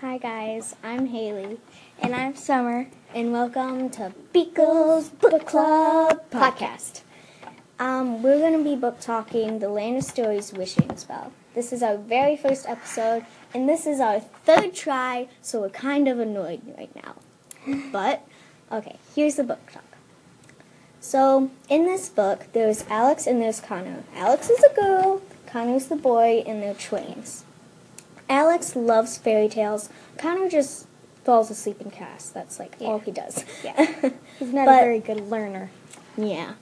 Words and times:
Hi 0.00 0.18
guys, 0.18 0.74
I'm 0.82 1.06
Haley, 1.06 1.58
And 2.00 2.14
I'm 2.14 2.34
Summer. 2.36 2.86
and 3.14 3.32
welcome 3.32 3.88
to 3.90 4.12
Beekle's 4.32 5.08
Book 5.08 5.46
Club 5.46 6.22
podcast. 6.30 7.00
Um, 7.78 8.22
we're 8.22 8.38
gonna 8.40 8.62
be 8.62 8.76
book 8.76 9.00
talking 9.00 9.58
The 9.58 9.68
Land 9.68 9.98
of 9.98 10.04
Stories 10.04 10.52
Wishing 10.52 10.96
Spell. 10.96 11.32
This 11.54 11.72
is 11.72 11.82
our 11.82 11.96
very 11.96 12.36
first 12.36 12.68
episode, 12.68 13.24
and 13.54 13.68
this 13.68 13.86
is 13.86 14.00
our 14.00 14.20
third 14.20 14.74
try, 14.74 15.28
so 15.42 15.60
we're 15.60 15.70
kind 15.70 16.08
of 16.08 16.18
annoyed 16.18 16.60
right 16.76 16.94
now. 16.94 17.16
But 17.90 18.22
okay, 18.70 18.96
here's 19.14 19.36
the 19.36 19.44
book 19.44 19.70
talk. 19.72 19.82
So 21.00 21.50
in 21.68 21.84
this 21.84 22.08
book, 22.08 22.46
there's 22.52 22.84
Alex 22.90 23.26
and 23.26 23.40
there's 23.40 23.60
Connor. 23.60 24.04
Alex 24.14 24.50
is 24.50 24.62
a 24.62 24.74
girl, 24.74 25.22
Connor's 25.46 25.86
the 25.86 25.96
boy, 25.96 26.44
and 26.46 26.62
they're 26.62 26.74
twins. 26.74 27.44
Alex 28.28 28.74
loves 28.76 29.16
fairy 29.18 29.48
tales. 29.48 29.88
Connor 30.18 30.48
just 30.48 30.86
falls 31.24 31.50
asleep 31.50 31.80
in 31.80 31.90
class. 31.90 32.28
That's 32.28 32.58
like 32.58 32.76
all 32.80 32.98
he 32.98 33.10
does. 33.12 33.44
Yeah. 33.64 34.10
He's 34.38 34.52
not 34.52 34.66
But- 34.66 34.78
a 34.82 34.84
very 34.84 35.00
good 35.00 35.30
learner. 35.30 35.70
yeah. 36.16 36.54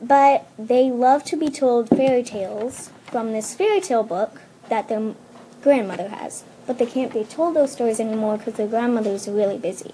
But 0.00 0.48
they 0.56 0.90
love 0.92 1.24
to 1.24 1.36
be 1.36 1.48
told 1.50 1.88
fairy 1.88 2.22
tales 2.22 2.90
from 3.06 3.32
this 3.32 3.54
fairy 3.54 3.80
tale 3.80 4.04
book 4.04 4.40
that 4.68 4.88
their 4.88 5.14
grandmother 5.60 6.08
has. 6.08 6.44
But 6.68 6.78
they 6.78 6.86
can't 6.86 7.12
be 7.12 7.24
told 7.24 7.56
those 7.56 7.72
stories 7.72 7.98
anymore 7.98 8.36
because 8.38 8.54
their 8.54 8.68
grandmother's 8.68 9.26
really 9.26 9.58
busy. 9.58 9.92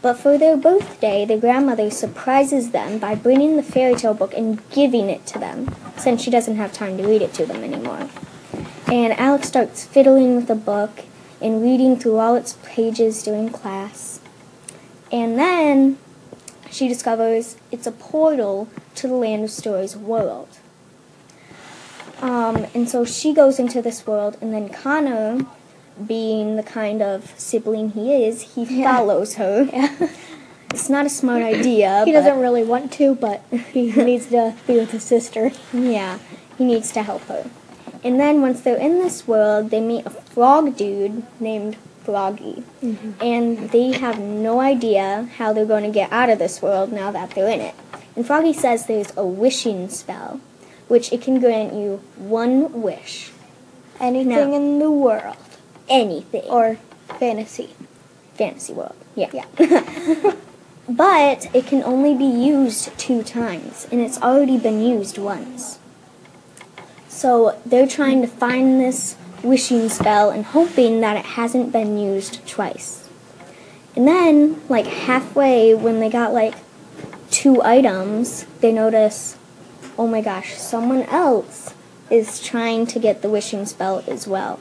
But 0.00 0.14
for 0.14 0.38
their 0.38 0.56
birthday, 0.56 1.26
the 1.26 1.36
grandmother 1.36 1.90
surprises 1.90 2.70
them 2.70 2.98
by 2.98 3.14
bringing 3.14 3.56
the 3.56 3.62
fairy 3.62 3.94
tale 3.94 4.14
book 4.14 4.32
and 4.34 4.62
giving 4.70 5.10
it 5.10 5.26
to 5.26 5.38
them, 5.38 5.74
since 5.98 6.22
she 6.22 6.30
doesn't 6.30 6.56
have 6.56 6.72
time 6.72 6.96
to 6.96 7.06
read 7.06 7.20
it 7.20 7.34
to 7.34 7.44
them 7.44 7.62
anymore. 7.62 8.08
And 8.90 9.12
Alex 9.18 9.48
starts 9.48 9.84
fiddling 9.84 10.36
with 10.36 10.48
the 10.48 10.54
book 10.54 11.00
and 11.40 11.62
reading 11.62 11.96
through 11.96 12.18
all 12.18 12.34
its 12.34 12.58
pages 12.64 13.22
during 13.22 13.50
class. 13.50 14.20
And 15.12 15.38
then 15.38 15.98
she 16.70 16.88
discovers 16.88 17.56
it's 17.70 17.86
a 17.86 17.92
portal 17.92 18.68
to 18.96 19.08
the 19.08 19.14
Land 19.14 19.44
of 19.44 19.50
Stories 19.50 19.96
world. 19.96 20.58
Um, 22.20 22.66
and 22.74 22.88
so 22.88 23.04
she 23.04 23.32
goes 23.32 23.58
into 23.58 23.80
this 23.80 24.06
world, 24.06 24.36
and 24.42 24.52
then 24.52 24.68
Connor, 24.68 25.46
being 26.06 26.56
the 26.56 26.62
kind 26.62 27.00
of 27.00 27.32
sibling 27.38 27.90
he 27.92 28.24
is, 28.24 28.54
he 28.54 28.64
Yeah. 28.64 28.96
follows 28.96 29.34
her. 29.36 29.64
Yeah. 29.72 30.08
It's 30.72 30.88
not 30.88 31.04
a 31.04 31.08
smart 31.10 31.42
idea. 31.42 32.04
He 32.04 32.12
doesn't 32.12 32.38
really 32.38 32.62
want 32.62 32.92
to, 32.92 33.16
but 33.16 33.42
he 33.72 33.90
needs 34.04 34.26
to 34.26 34.54
be 34.68 34.74
with 34.74 34.92
his 34.92 35.02
sister. 35.02 35.50
Yeah, 35.72 36.18
he 36.58 36.64
needs 36.64 36.92
to 36.92 37.02
help 37.02 37.22
her. 37.22 37.50
And 38.02 38.18
then 38.18 38.40
once 38.40 38.60
they're 38.62 38.76
in 38.76 38.98
this 38.98 39.28
world, 39.28 39.70
they 39.70 39.80
meet 39.80 40.06
a 40.06 40.10
frog 40.10 40.76
dude 40.76 41.22
named 41.38 41.76
Froggy. 42.04 42.62
Mm-hmm. 42.82 43.12
And 43.20 43.70
they 43.70 43.92
have 43.92 44.18
no 44.18 44.60
idea 44.60 45.28
how 45.36 45.52
they're 45.52 45.66
going 45.66 45.84
to 45.84 45.90
get 45.90 46.10
out 46.10 46.30
of 46.30 46.38
this 46.38 46.62
world 46.62 46.92
now 46.92 47.10
that 47.10 47.30
they're 47.32 47.48
in 47.48 47.60
it. 47.60 47.74
And 48.16 48.26
Froggy 48.26 48.52
says 48.52 48.86
there's 48.86 49.12
a 49.16 49.24
wishing 49.26 49.88
spell, 49.88 50.40
which 50.88 51.12
it 51.12 51.20
can 51.22 51.40
grant 51.40 51.74
you 51.74 52.02
one 52.16 52.82
wish. 52.82 53.30
Anything 54.00 54.50
No. 54.50 54.54
in 54.54 54.78
the 54.78 54.90
world. 54.90 55.36
Anything. 55.88 56.44
Or 56.44 56.78
fantasy. 57.18 57.70
fantasy 58.34 58.72
world. 58.72 58.96
Yeah. 59.14 59.30
Yeah. 59.32 59.44
but 60.88 61.54
it 61.54 61.66
can 61.66 61.82
only 61.82 62.14
be 62.14 62.24
used 62.24 62.96
two 62.98 63.22
times, 63.22 63.86
and 63.92 64.00
it's 64.00 64.20
already 64.22 64.56
been 64.56 64.80
used 64.82 65.18
once. 65.18 65.79
So 67.20 67.60
they're 67.66 67.86
trying 67.86 68.22
to 68.22 68.26
find 68.26 68.80
this 68.80 69.14
wishing 69.42 69.90
spell 69.90 70.30
and 70.30 70.42
hoping 70.42 71.02
that 71.02 71.18
it 71.18 71.26
hasn't 71.26 71.70
been 71.70 71.98
used 71.98 72.48
twice. 72.48 73.10
And 73.94 74.08
then, 74.08 74.62
like 74.70 74.86
halfway, 74.86 75.74
when 75.74 76.00
they 76.00 76.08
got 76.08 76.32
like 76.32 76.54
two 77.30 77.62
items, 77.62 78.46
they 78.62 78.72
notice, 78.72 79.36
oh 79.98 80.06
my 80.06 80.22
gosh, 80.22 80.54
someone 80.54 81.02
else 81.02 81.74
is 82.08 82.40
trying 82.40 82.86
to 82.86 82.98
get 82.98 83.20
the 83.20 83.28
wishing 83.28 83.66
spell 83.66 84.02
as 84.06 84.26
well. 84.26 84.58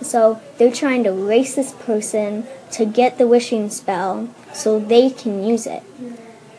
So 0.00 0.42
they're 0.58 0.72
trying 0.72 1.04
to 1.04 1.12
race 1.12 1.54
this 1.54 1.74
person 1.74 2.48
to 2.72 2.84
get 2.86 3.18
the 3.18 3.28
wishing 3.28 3.70
spell 3.70 4.28
so 4.52 4.80
they 4.80 5.10
can 5.10 5.44
use 5.44 5.64
it. 5.64 5.84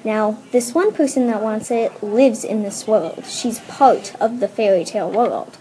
Now, 0.05 0.37
this 0.51 0.73
one 0.73 0.93
person 0.93 1.27
that 1.27 1.41
wants 1.41 1.71
it 1.71 2.01
lives 2.03 2.43
in 2.43 2.61
this 2.63 2.85
world. 2.87 3.25
She's 3.27 3.59
part 3.61 4.13
of 4.21 4.39
the 4.39 4.47
fairy 4.47 4.85
tale 4.85 5.09
world. 5.09 5.57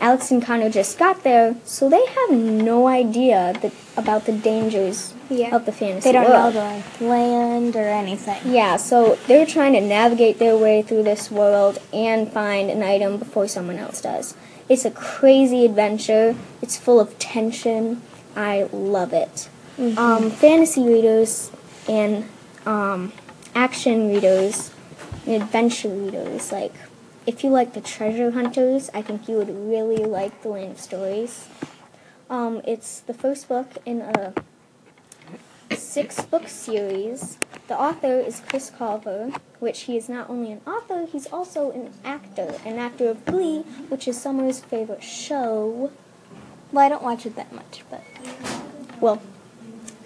Alex 0.00 0.30
and 0.30 0.44
Connor 0.44 0.70
just 0.70 0.98
got 0.98 1.24
there, 1.24 1.56
so 1.64 1.88
they 1.88 2.04
have 2.06 2.30
no 2.30 2.86
idea 2.86 3.54
that, 3.62 3.72
about 3.96 4.26
the 4.26 4.32
dangers 4.32 5.14
Yeah. 5.30 5.54
of 5.56 5.66
the 5.66 5.72
fantasy 5.72 6.12
world. 6.12 6.26
They 6.26 6.30
don't 6.32 6.54
know 6.54 6.82
the 6.98 7.04
land 7.04 7.74
or 7.76 7.88
anything. 7.88 8.38
Yeah, 8.44 8.76
so 8.76 9.18
they're 9.26 9.46
trying 9.46 9.72
to 9.72 9.80
navigate 9.80 10.38
their 10.38 10.56
way 10.56 10.82
through 10.82 11.04
this 11.04 11.30
world 11.30 11.78
and 11.92 12.30
find 12.30 12.70
an 12.70 12.82
item 12.82 13.16
before 13.16 13.48
someone 13.48 13.78
else 13.78 14.00
does. 14.00 14.34
It's 14.68 14.84
a 14.84 14.90
crazy 14.90 15.64
adventure. 15.64 16.36
It's 16.62 16.76
full 16.76 17.00
of 17.00 17.18
tension. 17.18 18.02
I 18.36 18.68
love 18.72 19.12
it. 19.12 19.48
Um, 19.96 20.30
fantasy 20.30 20.84
readers 20.84 21.50
and 21.88 22.24
um, 22.66 23.12
action 23.54 24.08
readers 24.08 24.70
and 25.26 25.42
adventure 25.42 25.88
readers, 25.88 26.52
like 26.52 26.74
if 27.26 27.42
you 27.42 27.50
like 27.50 27.72
the 27.72 27.80
treasure 27.80 28.32
hunters, 28.32 28.90
I 28.92 29.02
think 29.02 29.28
you 29.28 29.36
would 29.36 29.48
really 29.48 30.04
like 30.04 30.42
the 30.42 30.48
Land 30.48 30.72
of 30.72 30.80
Stories. 30.80 31.48
Um, 32.28 32.60
it's 32.64 33.00
the 33.00 33.14
first 33.14 33.48
book 33.48 33.68
in 33.86 34.00
a 34.00 34.34
six 35.74 36.20
book 36.22 36.48
series. 36.48 37.38
The 37.68 37.78
author 37.78 38.20
is 38.20 38.40
Chris 38.46 38.70
Colfer, 38.70 39.38
which 39.58 39.82
he 39.82 39.96
is 39.96 40.08
not 40.08 40.28
only 40.28 40.52
an 40.52 40.60
author, 40.66 41.06
he's 41.06 41.26
also 41.26 41.70
an 41.70 41.92
actor, 42.04 42.54
an 42.64 42.78
actor 42.78 43.08
of 43.08 43.24
Glee, 43.24 43.60
which 43.88 44.06
is 44.06 44.20
Summer's 44.20 44.60
favorite 44.60 45.02
show. 45.02 45.90
Well, 46.72 46.84
I 46.84 46.88
don't 46.88 47.02
watch 47.02 47.24
it 47.24 47.36
that 47.36 47.52
much, 47.52 47.84
but 47.88 48.02
Well, 49.00 49.22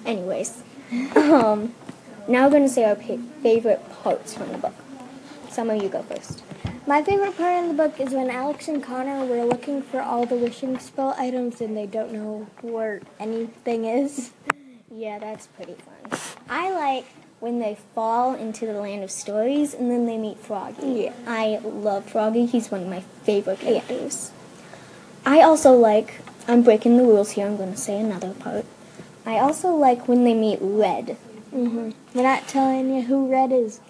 anyways, 0.07 0.63
um, 1.17 1.75
now 2.29 2.45
we're 2.45 2.51
going 2.51 2.63
to 2.63 2.69
say 2.69 2.85
our 2.85 2.95
pa- 2.97 3.17
favorite 3.43 3.83
parts 4.03 4.35
from 4.35 4.53
the 4.53 4.59
book. 4.59 4.75
Some 5.51 5.71
of 5.71 5.83
you 5.83 5.89
go 5.89 6.03
first. 6.03 6.43
my 6.87 7.03
favorite 7.03 7.37
part 7.37 7.63
in 7.65 7.69
the 7.69 7.75
book 7.75 7.99
is 7.99 8.13
when 8.13 8.31
Alex 8.31 8.69
and 8.69 8.83
Connor 8.83 9.25
were 9.25 9.45
looking 9.45 9.83
for 9.83 10.01
all 10.01 10.27
the 10.27 10.37
wishing 10.37 10.79
spell 10.79 11.15
items 11.19 11.61
and 11.61 11.77
they 11.77 11.87
don't 11.87 12.13
know 12.13 12.47
where 12.61 13.01
anything 13.19 13.85
is. 13.85 14.31
Yeah, 14.91 15.19
that's 15.19 15.47
pretty 15.49 15.75
fun. 15.75 16.19
I 16.49 16.71
like 16.73 17.05
when 17.41 17.59
they 17.59 17.77
fall 17.95 18.35
into 18.35 18.65
the 18.65 18.73
land 18.73 19.05
of 19.05 19.11
stories 19.11 19.75
and 19.75 19.91
then 19.91 20.07
they 20.07 20.17
meet 20.17 20.39
Froggy. 20.39 20.87
Yeah. 21.05 21.13
I 21.27 21.59
love 21.63 22.07
Froggy. 22.11 22.47
He's 22.47 22.71
one 22.71 22.83
of 22.85 22.89
my 22.89 23.01
favorite 23.23 23.61
characters. 23.61 24.33
I 25.27 25.43
also 25.43 25.73
like, 25.73 26.23
I'm 26.49 26.63
breaking 26.63 26.97
the 26.97 27.03
rules 27.05 27.33
here, 27.33 27.47
I'm 27.47 27.59
going 27.59 27.73
to 27.73 27.77
say 27.79 28.01
another 28.01 28.33
part. 28.33 28.65
I 29.27 29.39
also 29.39 29.69
like 29.75 30.09
when 30.09 30.25
they 30.25 30.33
meet 30.35 30.59
Red. 30.63 31.19
Mm-hmm. 31.53 31.91
We're 32.15 32.23
not 32.23 32.49
telling 32.49 32.95
you 32.95 33.03
who 33.03 33.31
Red 33.31 33.53
is. 33.53 33.81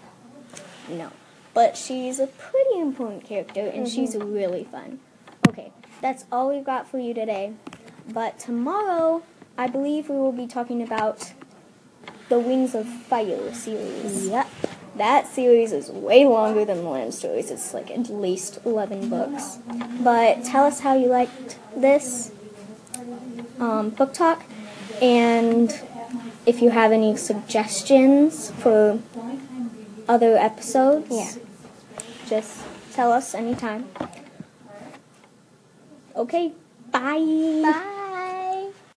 No. 0.88 1.10
But 1.54 1.76
she's 1.76 2.18
a 2.20 2.26
pretty 2.26 2.78
important 2.78 3.24
character 3.24 3.66
and 3.66 3.88
she's 3.88 4.14
really 4.14 4.64
fun. 4.64 5.00
Okay, 5.48 5.72
that's 6.00 6.24
all 6.30 6.50
we've 6.50 6.64
got 6.64 6.88
for 6.88 6.98
you 6.98 7.14
today. 7.14 7.54
But 8.08 8.38
tomorrow, 8.38 9.22
I 9.56 9.66
believe 9.66 10.08
we 10.08 10.16
will 10.16 10.32
be 10.32 10.46
talking 10.46 10.82
about 10.82 11.32
the 12.28 12.38
Wings 12.38 12.74
of 12.74 12.86
Fire 12.86 13.52
series. 13.52 14.28
Yep. 14.28 14.48
That 14.96 15.26
series 15.26 15.72
is 15.72 15.90
way 15.90 16.26
longer 16.26 16.64
than 16.64 16.78
the 16.78 16.90
of 16.90 17.12
Stories. 17.12 17.50
It's 17.50 17.72
like 17.72 17.90
at 17.90 18.08
least 18.10 18.58
11 18.64 19.10
books. 19.10 19.58
But 20.00 20.44
tell 20.44 20.64
us 20.64 20.80
how 20.80 20.96
you 20.96 21.06
liked 21.06 21.58
this 21.76 22.32
um, 23.60 23.90
book 23.90 24.12
talk. 24.12 24.42
And 25.00 25.70
if 26.48 26.62
you 26.62 26.70
have 26.70 26.92
any 26.92 27.14
suggestions 27.14 28.50
for 28.52 28.98
other 30.08 30.34
episodes, 30.38 31.12
Yeah. 31.12 31.28
just 32.26 32.56
tell 32.94 33.12
us 33.12 33.34
anytime. 33.34 33.84
Okay, 36.16 36.52
bye. 36.90 37.20
Bye. 37.62 37.94